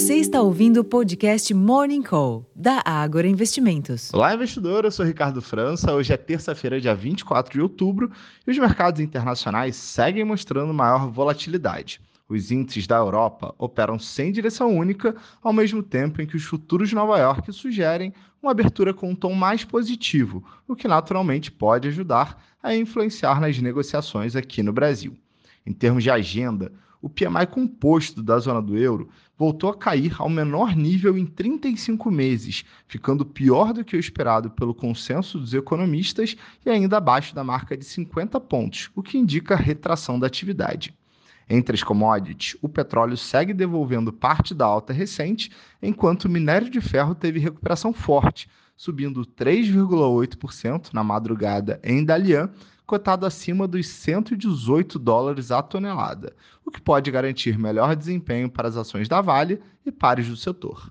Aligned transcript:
Você 0.00 0.14
está 0.14 0.40
ouvindo 0.40 0.80
o 0.80 0.84
podcast 0.84 1.52
Morning 1.52 2.00
Call, 2.00 2.50
da 2.56 2.82
Ágora 2.86 3.28
Investimentos. 3.28 4.10
Olá, 4.14 4.34
investidor. 4.34 4.86
Eu 4.86 4.90
sou 4.90 5.04
Ricardo 5.04 5.42
França. 5.42 5.92
Hoje 5.92 6.10
é 6.10 6.16
terça-feira, 6.16 6.80
dia 6.80 6.94
24 6.94 7.52
de 7.52 7.60
outubro, 7.60 8.10
e 8.46 8.50
os 8.50 8.56
mercados 8.56 8.98
internacionais 8.98 9.76
seguem 9.76 10.24
mostrando 10.24 10.72
maior 10.72 11.06
volatilidade. 11.10 12.00
Os 12.26 12.50
índices 12.50 12.86
da 12.86 12.96
Europa 12.96 13.54
operam 13.58 13.98
sem 13.98 14.32
direção 14.32 14.74
única, 14.74 15.14
ao 15.42 15.52
mesmo 15.52 15.82
tempo 15.82 16.22
em 16.22 16.26
que 16.26 16.34
os 16.34 16.44
futuros 16.44 16.88
de 16.88 16.94
Nova 16.94 17.18
York 17.18 17.52
sugerem 17.52 18.14
uma 18.42 18.52
abertura 18.52 18.94
com 18.94 19.10
um 19.10 19.14
tom 19.14 19.34
mais 19.34 19.66
positivo, 19.66 20.42
o 20.66 20.74
que 20.74 20.88
naturalmente 20.88 21.52
pode 21.52 21.88
ajudar 21.88 22.42
a 22.62 22.74
influenciar 22.74 23.38
nas 23.38 23.58
negociações 23.58 24.34
aqui 24.34 24.62
no 24.62 24.72
Brasil. 24.72 25.14
Em 25.66 25.74
termos 25.74 26.02
de 26.02 26.10
agenda, 26.10 26.72
o 27.00 27.08
PMI 27.08 27.46
composto 27.50 28.22
da 28.22 28.38
zona 28.38 28.60
do 28.60 28.76
euro 28.76 29.08
voltou 29.36 29.70
a 29.70 29.76
cair 29.76 30.14
ao 30.18 30.28
menor 30.28 30.76
nível 30.76 31.16
em 31.16 31.24
35 31.24 32.10
meses, 32.10 32.64
ficando 32.86 33.24
pior 33.24 33.72
do 33.72 33.84
que 33.84 33.96
o 33.96 34.00
esperado 34.00 34.50
pelo 34.50 34.74
consenso 34.74 35.38
dos 35.38 35.54
economistas 35.54 36.36
e 36.64 36.68
ainda 36.68 36.98
abaixo 36.98 37.34
da 37.34 37.42
marca 37.42 37.76
de 37.76 37.84
50 37.84 38.38
pontos, 38.40 38.90
o 38.94 39.02
que 39.02 39.16
indica 39.16 39.56
retração 39.56 40.18
da 40.18 40.26
atividade. 40.26 40.94
Entre 41.48 41.74
as 41.74 41.82
commodities, 41.82 42.56
o 42.62 42.68
petróleo 42.68 43.16
segue 43.16 43.52
devolvendo 43.52 44.12
parte 44.12 44.54
da 44.54 44.66
alta 44.66 44.92
recente, 44.92 45.50
enquanto 45.82 46.26
o 46.26 46.28
minério 46.28 46.70
de 46.70 46.80
ferro 46.80 47.14
teve 47.14 47.40
recuperação 47.40 47.92
forte, 47.92 48.48
subindo 48.80 49.26
3,8% 49.26 50.94
na 50.94 51.04
madrugada 51.04 51.78
em 51.84 52.02
Dalian 52.02 52.48
cotado 52.86 53.26
acima 53.26 53.68
dos 53.68 53.86
118 53.86 54.98
dólares 54.98 55.50
a 55.50 55.60
tonelada, 55.60 56.34
o 56.64 56.70
que 56.70 56.80
pode 56.80 57.10
garantir 57.10 57.58
melhor 57.58 57.94
desempenho 57.94 58.48
para 58.48 58.68
as 58.68 58.78
ações 58.78 59.06
da 59.06 59.20
Vale 59.20 59.60
e 59.84 59.92
pares 59.92 60.28
do 60.28 60.34
setor. 60.34 60.90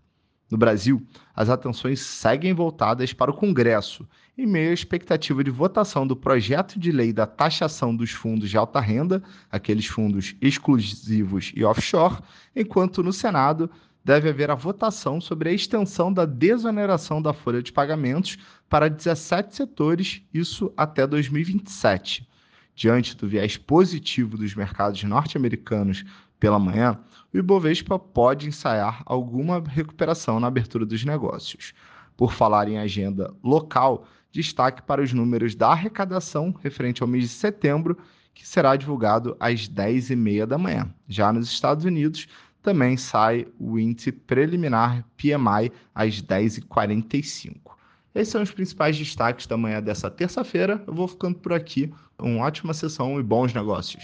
No 0.52 0.55
Brasil, 0.55 1.03
as 1.36 1.50
atenções 1.50 2.00
seguem 2.00 2.53
voltadas 2.53 3.11
para 3.11 3.31
o 3.31 3.33
Congresso, 3.33 4.08
em 4.38 4.45
meio 4.45 4.69
à 4.69 4.73
expectativa 4.73 5.44
de 5.44 5.50
votação 5.50 6.06
do 6.06 6.16
projeto 6.16 6.80
de 6.80 6.91
lei 6.91 7.11
da 7.11 7.25
taxação 7.25 7.95
dos 7.95 8.11
fundos 8.11 8.52
de 8.52 8.58
alta 8.58 8.80
renda, 8.80 9.23
aqueles 9.52 9.88
fundos 9.88 10.35
exclusivos 10.39 11.52
e 11.56 11.63
offshore, 11.63 12.19
enquanto 12.56 13.02
no 13.02 13.11
Senado 13.11 13.67
deve 14.09 14.27
haver 14.27 14.49
a 14.49 14.55
votação 14.55 15.21
sobre 15.21 15.49
a 15.49 15.53
extensão 15.53 16.11
da 16.11 16.25
desoneração 16.25 17.21
da 17.21 17.31
folha 17.31 17.61
de 17.61 17.71
pagamentos 17.71 18.39
para 18.67 18.89
17 18.89 19.55
setores, 19.55 20.23
isso 20.33 20.73
até 20.75 21.05
2027. 21.05 22.27
Diante 22.73 23.16
do 23.16 23.27
viés 23.27 23.55
positivo 23.55 24.35
dos 24.35 24.55
mercados 24.55 25.03
norte-americanos 25.03 26.03
pela 26.39 26.57
manhã, 26.57 26.97
o 27.31 27.38
Ibovespa 27.38 27.99
pode 27.99 28.47
ensaiar 28.47 29.03
alguma 29.05 29.59
recuperação 29.63 30.39
na 30.39 30.47
abertura 30.47 30.88
dos 30.88 31.05
negócios. 31.05 31.75
Por 32.17 32.33
falar 32.33 32.67
em 32.67 32.79
agenda 32.79 33.31
local, 33.44 34.07
destaque 34.31 34.81
para 34.81 35.03
os 35.03 35.13
números 35.13 35.53
da 35.53 35.67
arrecadação 35.67 36.51
referente 36.63 37.03
ao 37.03 37.07
mês 37.07 37.25
de 37.25 37.29
setembro, 37.29 37.95
que 38.33 38.47
será 38.47 38.75
divulgado 38.75 39.38
às 39.39 39.69
10h30 39.69 40.47
da 40.47 40.57
manhã. 40.57 40.91
Já 41.07 41.31
nos 41.31 41.47
Estados 41.51 41.85
Unidos, 41.85 42.27
também 42.61 42.97
sai 42.97 43.47
o 43.59 43.79
índice 43.79 44.11
preliminar 44.11 45.03
PMI 45.17 45.71
às 45.93 46.21
10h45. 46.21 47.55
Esses 48.13 48.31
são 48.31 48.41
os 48.41 48.51
principais 48.51 48.97
destaques 48.97 49.45
da 49.45 49.55
manhã 49.55 49.81
dessa 49.81 50.09
terça-feira. 50.09 50.83
Eu 50.85 50.93
vou 50.93 51.07
ficando 51.07 51.35
por 51.35 51.53
aqui. 51.53 51.91
Uma 52.17 52.45
ótima 52.45 52.73
sessão 52.73 53.19
e 53.19 53.23
bons 53.23 53.53
negócios. 53.53 54.03